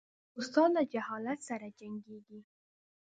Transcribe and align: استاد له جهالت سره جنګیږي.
استاد 0.39 0.69
له 0.75 0.81
جهالت 0.93 1.39
سره 1.49 1.67
جنګیږي. 1.79 2.39